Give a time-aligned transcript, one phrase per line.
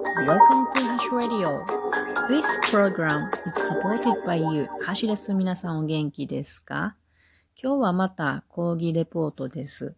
[0.00, 1.62] Welcome to Hash Radio.
[2.26, 4.66] This program is supported by you.
[4.82, 5.34] ハッシュです。
[5.34, 6.96] 皆さんお元気ですか
[7.62, 9.94] 今日はまた講義レポートです。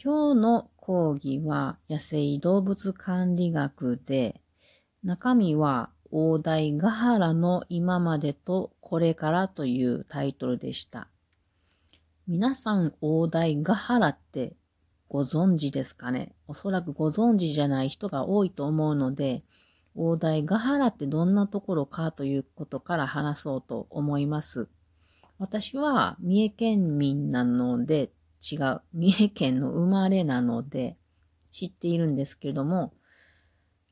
[0.00, 4.40] 今日の講義は野生動物管理学で、
[5.02, 11.08] 中身は大台ヶ原の今までとこれからというタイトルでした。
[12.28, 14.54] 皆さん大台ヶ原って
[15.08, 16.34] ご存知ですかね？
[16.48, 19.42] おそらくご存知じゃない人が多いと思うので、
[19.94, 24.68] 大台ヶ原ってどんなところかということから話そうと思います。
[25.38, 28.80] 私は三重県民なので違う。
[28.92, 30.96] 三重県の生まれなので
[31.52, 32.92] 知っているんですけれども、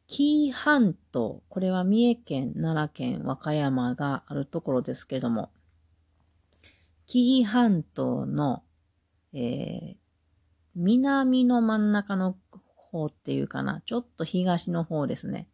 [0.09, 5.51] 紀伊半島、これは三重県、奈良県、和歌山があるところですけれども、
[7.07, 8.63] 紀伊半島の、
[9.33, 9.97] えー、
[10.75, 12.37] 南の真ん中の
[12.77, 15.49] 方っていうかな、ちょっと東の方ですね。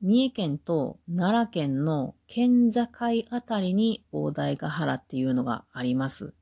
[0.00, 2.88] 三重県と奈良県の県境
[3.30, 6.34] あたりに大台ヶ原っていうのがあります。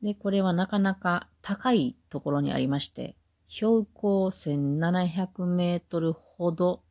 [0.00, 3.16] で、これはなかなか高いところにありまして、
[3.48, 6.82] 標高1700メートルほど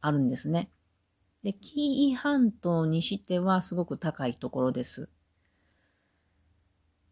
[0.00, 0.70] あるんですね。
[1.42, 5.08] で、紀伊半島にしてはすごく高いところです。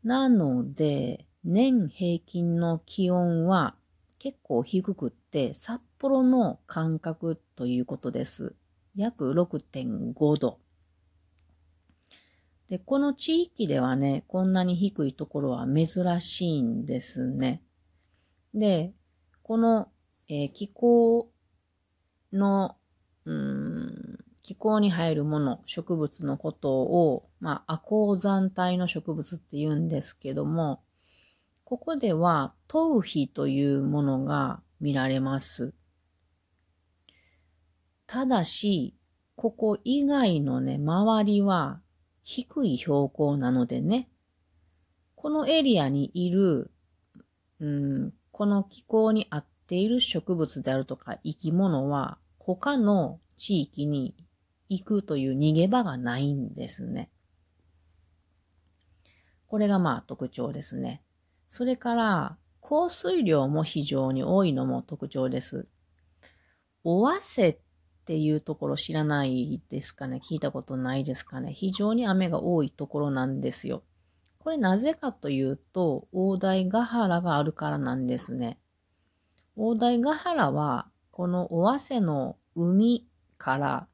[0.03, 3.77] なので、年平均の気温は
[4.19, 8.57] 結構低くって、札幌の感覚ということです。
[8.97, 10.59] 約6.5度。
[12.69, 17.63] で、この地域ではね、こんなに低いところは珍しいんですね。
[18.55, 18.95] で、
[19.43, 19.89] この、
[20.29, 21.31] えー、気候
[22.33, 22.77] の、
[23.27, 30.83] うん、気候に入るもの、植物のことを、まあ、亜鉱山帯の植物って言うんですけども、
[31.65, 35.75] ここでは頭皮というものが見られます。
[38.07, 38.95] ただし、
[39.35, 41.81] ここ以外のね、周りは
[42.23, 44.09] 低い標高なのでね、
[45.17, 46.71] このエリアにいる、
[47.61, 54.15] うん、この気候に合っている植物であるとか生き物は他の地域に
[54.69, 57.11] 行くという逃げ場がないんですね。
[59.47, 61.04] これがまあ特徴ですね。
[61.57, 65.69] それから、降水量も非常に多いのも特徴です。
[66.83, 67.59] 尾鷲っ
[68.07, 70.21] ていうところ知らないですかね？
[70.21, 71.53] 聞いたことないですかね？
[71.53, 73.85] 非常に雨が多いところなんですよ。
[74.41, 78.59] これなぜかというと、大台ヶ原があるからなんですね。
[79.55, 83.07] 大台ヶ原は、この尾鷲の海
[83.39, 83.87] から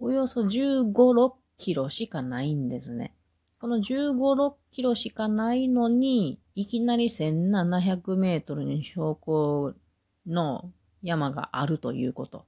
[0.00, 3.14] およそ15、6キロしかないんですね。
[3.62, 9.74] この15、6キロしかないのに、いきなり1700メートルに標高
[10.26, 12.44] の山があるということ。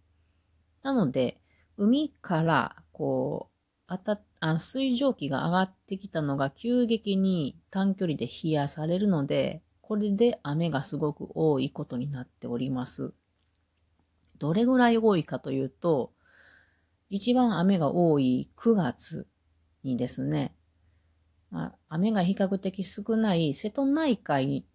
[0.83, 1.39] なので、
[1.77, 3.55] 海から、こう、
[3.87, 13.15] あた、あ水蒸気が上がってきたのが急激に短距離で冷やされるので、これで雨がすごく多いことになっております。
[14.41, 16.13] どれぐらい多いかというと、
[17.09, 19.29] 一番雨が多い9月
[19.85, 20.57] にですね、
[21.55, 24.67] あ、雨が比較的少ない瀬戸内海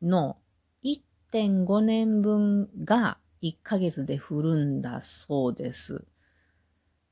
[0.00, 0.38] の
[0.82, 6.04] 1.5年分が1ヶ月で降るんだそうです。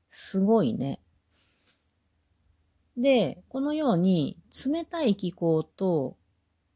[0.09, 1.01] すごいね。
[2.95, 6.17] で、このように冷たい気候と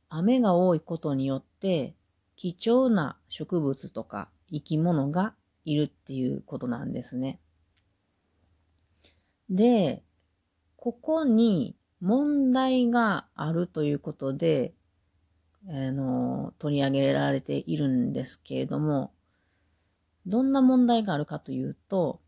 [0.09, 1.95] 雨が多いことによって
[2.35, 5.33] 貴重な植物とか生き物が
[5.63, 7.39] いるっていうことなんですね。
[9.49, 10.03] で、
[10.75, 14.73] ここに問題があるということで、
[15.69, 19.13] あの、取り上げられているんですけれども、
[20.25, 22.19] どんな問題があるかというと、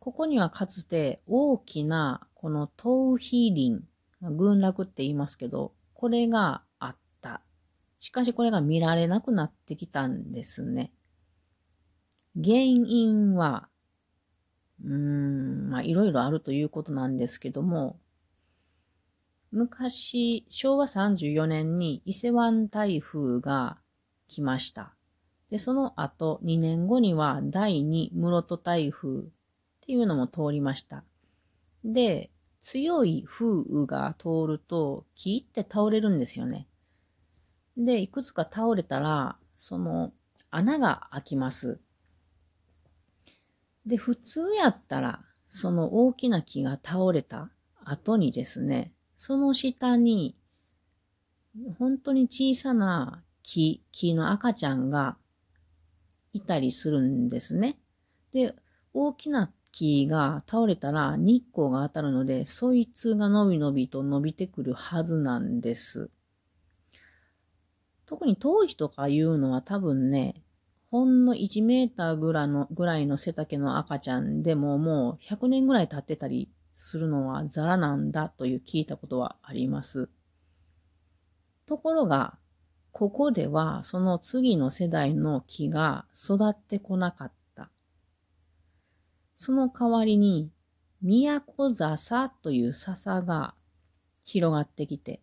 [0.00, 3.84] ここにはかつて大きなこの頭皮林、
[4.22, 7.42] 群落って言いますけど、これがあった。
[8.00, 10.90] しかしこれが見られなくなってきたんですね。
[12.34, 13.68] 原因は、
[14.84, 18.00] うーん、まあいろいろあるということなんですけども、
[19.56, 23.78] 昔、昭和34年に伊勢湾台風が
[24.28, 24.92] 来ました。
[25.48, 29.22] で、その後、2年後には第2室戸台風っ
[29.80, 31.04] ていうのも通りました。
[31.86, 32.30] で、
[32.60, 36.68] 強い風雨が通ると木って倒れるんですよね。
[37.78, 40.12] で、いくつか倒れたら、その
[40.50, 41.80] 穴が開きます。
[43.86, 47.48] で、普通やったら、その大きな木が倒れた
[47.86, 50.36] 後にですね、その下に、
[51.78, 55.16] 本当に小さな木、木の赤ちゃんが
[56.34, 57.78] いたりするんですね。
[58.32, 58.54] で、
[58.92, 66.10] 大きな木が倒れたら日光が当たるので、そいつが伸び伸びと伸びてくるはずなんです。
[68.04, 70.42] 特に頭皮とかいうのは多分ね、
[70.90, 80.08] ほんの1メーターぐらいのぐらいの背丈の赤ちゃんでももう100年ぐらい経ってたりするのはザラなんだという聞いたことはあります。
[81.66, 82.38] ところが、
[82.92, 87.70] ここではその次の世代の木が育ってこなかった。
[89.34, 90.50] その代わりに、
[91.02, 93.54] 都笹という笹が
[94.24, 95.20] 広がってきて、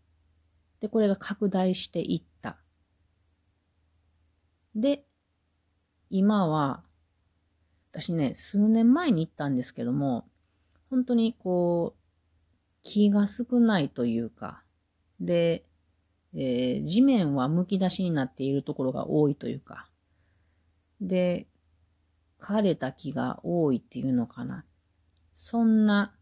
[0.80, 2.58] で、これが拡大していった。
[4.76, 5.06] で、
[6.10, 6.84] 今は、
[7.92, 10.28] 私ね、数年前に行ったんですけども、
[10.94, 12.00] 本当にこう、
[12.84, 14.62] 気が少ないというか、
[15.20, 15.66] で、
[16.36, 19.90] えー、地面は剥き出しになっているところが多いというか、
[21.02, 21.48] で、
[22.40, 24.66] 枯れた木が多いっていうのかな。
[25.34, 26.14] そんな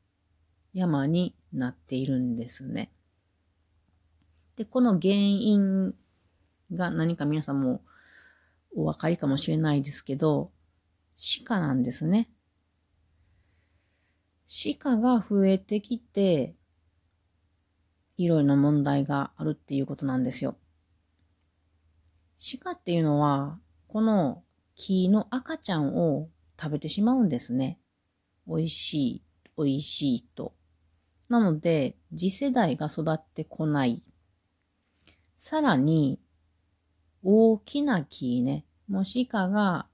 [0.74, 2.94] 山になっているんですね。
[4.56, 5.94] で、この原因
[6.72, 7.82] が何か皆さんも
[8.74, 10.50] お分かりかもしれないですけど、
[11.46, 12.30] 鹿なんですね。
[14.54, 16.56] 鹿が増えてきて、
[18.18, 20.58] いろいろな問題があるっていうことなんですよ。
[22.62, 24.44] 鹿っていうのは、この
[24.76, 27.80] 木の赤ちゃんを食べてしまうんですね。
[28.46, 29.24] 美味しい、
[29.58, 30.54] 美味しいと。
[31.30, 34.04] なので、次世代が育ってこない。
[35.38, 36.20] さらに、
[37.24, 38.66] 大きな木ね。
[38.90, 39.88] もし鹿が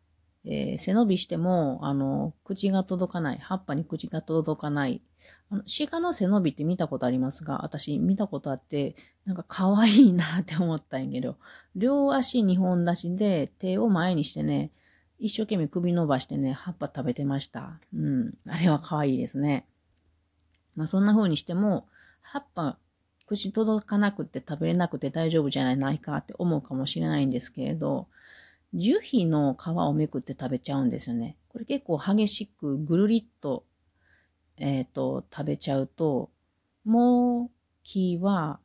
[0.50, 3.38] えー、背伸びしても、あの、口が届かない。
[3.38, 5.02] 葉っぱに口が届かない。
[5.50, 8.96] あの鹿の背伸びって見たことありますが、私見たことあって、
[9.26, 11.36] なんか可愛いなって思ったんやけど、
[11.76, 14.72] 両足二本出しで手を前にしてね、
[15.20, 17.80] 一生懸命首伸ばしてね、葉っぱ食べてました。
[17.94, 18.34] うん。
[18.48, 19.66] あれは可愛いですね。
[20.78, 21.88] まあそんな風にしても、
[22.22, 22.78] 葉っぱ、
[23.26, 28.08] 口届かなくて食べれなくて大丈夫じゃないかって思うかもしれないんですけれど、
[28.74, 31.38] 樹皮の皮をめくって食べちゃうんですよね。
[31.50, 33.66] これ結構激しくぐるりっと、
[34.58, 36.30] えっ、ー、と、食べちゃうと、
[36.84, 37.50] もう
[37.84, 38.60] 木は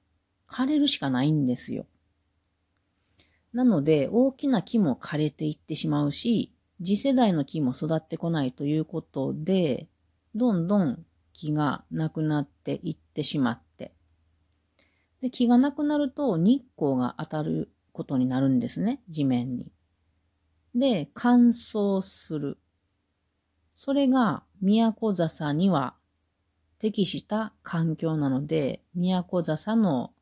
[0.48, 1.86] 枯れるしかないんですよ。
[3.52, 6.52] なので、大きな木も枯れていってしまうし、
[6.82, 9.88] 次世代の木も育ってこないということで、
[10.34, 13.94] どんどん木がなくなっていってしまって。
[15.20, 19.70] で、木がなくなると日光が当たることになるんですね、地面に。
[20.74, 22.58] で、乾燥する。
[23.74, 25.94] それが都笹には
[26.78, 30.12] 適した環境なので、都笹の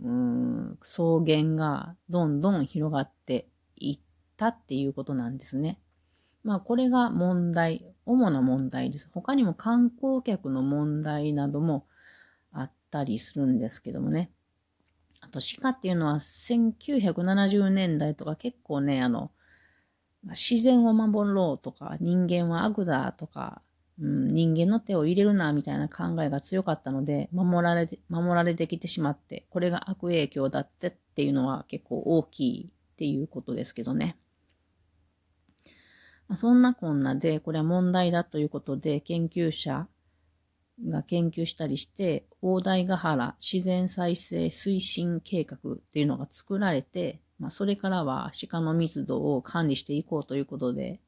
[0.00, 4.00] うん草原がどんどん広がっていっ
[4.36, 5.78] たっていうことなんですね。
[6.42, 9.08] まあこれが問題、主な問題です。
[9.12, 11.86] 他にも観光客の問題なども
[12.52, 14.30] あったりするんですけどもね。
[15.20, 19.30] あと鹿っていうのは1970年代とか結構ね、あの、
[20.24, 23.62] 自然を守ろうとか、人間は悪だとか、
[24.00, 34.16] うん、人間の手を入れるな、みたいな考えが強かったので、守られて、守られてきてしまって、これが悪影響だってっていうのは結構大きいっていうことですけどね。
[36.28, 39.86] まあ、そんなこんなで、これは問題だということで、研究者
[40.88, 51.00] が研究したりして、大台ヶ原自然再生推進計画っていうのが作られて、まあ、それからは鹿の密度を管理していこうということで、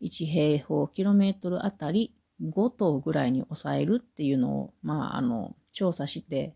[0.00, 6.54] 1平方キロメートルあたり5頭ぐらいに抑えるっていうのを、まあ、あの、調査して、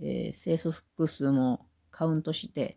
[0.00, 2.76] えー、生息数もカウントして、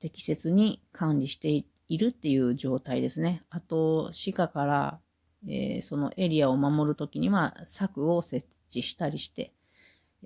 [0.00, 1.50] 適切に管理して
[1.90, 3.44] いるっていう状態ですね。
[3.50, 5.00] あと、鹿から、
[5.46, 9.52] えー、そのエリアを守るときには柵を設置したりして、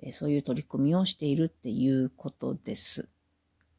[0.01, 3.09] えー、そういう取り組みをしているっていうことです。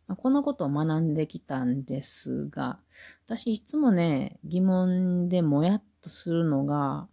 [0.09, 2.81] まこのことを学んできたんですが、
[3.27, 7.09] 私いつもね、疑問でもやっとするのが、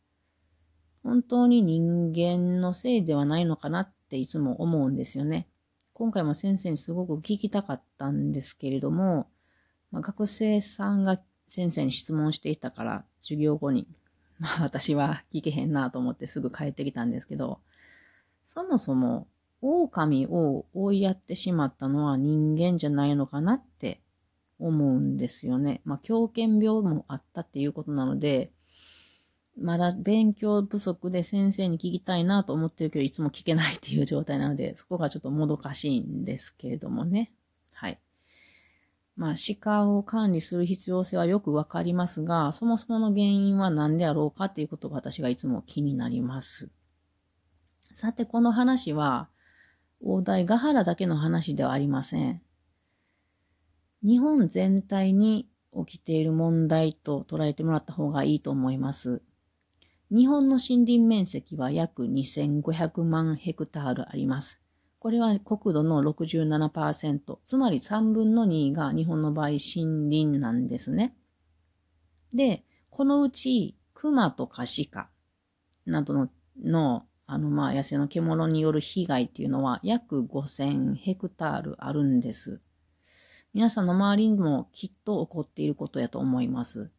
[1.03, 5.47] 本当に人間のせいではないのかなっていつも思うんですよね。
[5.93, 9.27] 今回も先生にすごく聞きたかったんですけれども、
[9.91, 13.87] まあ、学生さんが先生に質問していたから、授業後に、
[14.39, 17.59] まあ私は聞けへんなと思ってすぐ帰ってきたんですけど、
[18.45, 19.27] そもそも
[19.65, 24.01] 狼を追いやってしまったのは人間じゃないのかなって
[24.60, 25.81] 思うんですよね。
[25.86, 28.51] まあ、狂犬病もあったっていうことなので、
[29.57, 37.31] まだ勉強不足で先生に聞きたいなと思ってるけど、いつも聞けないっていう状態なので、そこがちょっともどかしいんですけれどもね。
[37.74, 38.00] はい。
[39.15, 46.69] まあ、鹿を管理する必要性はよくわかりますが、そもそもの原因は何であろうかっていうことが私がいつも気になります。
[47.93, 49.29] さて、この話は、
[50.07, 52.39] 大台ヶ原だけの話ではありません。
[54.03, 55.50] 日本全体に
[55.85, 59.24] 起きている問題と捉えてもらった方がいいと思います。
[60.12, 64.62] 日本の森林面積は約2500万ヘクタールあります。
[65.00, 69.59] これは国土の67%、つまり3分の2が日本の場合森
[70.09, 71.15] 林なんですね。
[72.31, 75.09] で、このうち熊とか鹿
[75.88, 76.29] などの
[76.63, 82.62] のあのまあ野生の獣による被害っていうのは約5000ヘクタールあるんです。
[83.53, 86.91] 皆さんの周りにもきっと起こっていることやと思います。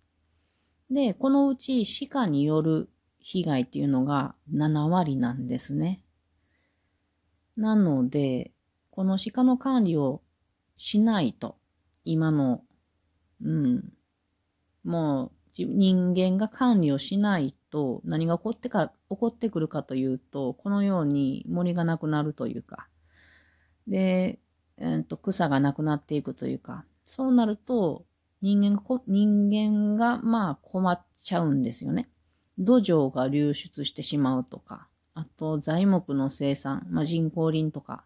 [0.90, 2.88] で、このうち鹿による
[3.20, 6.02] 被害っていうのが7割なんですね。
[7.56, 8.52] なので、
[8.90, 10.22] この鹿の管理を
[10.76, 11.56] しないと、
[12.04, 12.62] 今の、
[13.42, 13.92] うん、
[14.84, 22.88] もう人間が管理をしないと何が起こってか、起こってくるかというと、このように森がなくなるというか、
[23.86, 24.38] で、
[24.78, 28.04] えー、と草がなくなっていくというか、そうなると
[28.42, 32.08] 人間が人間がまあ困っちゃうんですよね。
[32.58, 38.04] 土壌が流出してしまうとか、あと材木の生産、まあ、人工林とか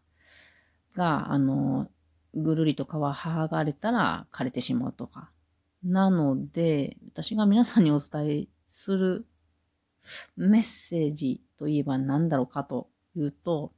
[0.94, 1.90] が、あの、
[2.34, 5.30] ぐるりと皮剥がれたら枯れてしまうとか。
[5.84, 9.26] なので、私が皆さんにお伝えする
[10.36, 13.72] メッセージといえば何だろうかというと、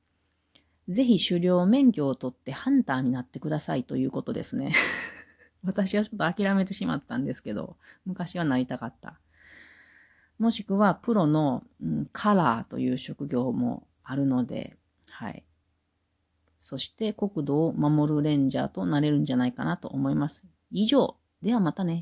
[0.89, 4.73] ぜひ狩猟免許を取ってハンターになってくださいということですね。
[5.63, 9.21] 私はちょっと諦めてしまったんですけど、昔はなりたかった。
[10.39, 14.77] もしくはプロの、うん、カラーという職業もあるので、
[15.09, 15.45] はい。
[16.59, 20.45] そして国土を守るレンジャーとなれるんじゃないかなと思います。
[20.71, 21.17] 以上。
[21.43, 22.01] ではまたね。